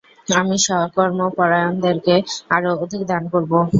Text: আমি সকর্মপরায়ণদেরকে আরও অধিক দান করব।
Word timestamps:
আমি 0.35 0.55
সকর্মপরায়ণদেরকে 0.65 2.15
আরও 2.55 2.71
অধিক 2.83 3.01
দান 3.07 3.23
করব। 3.33 3.51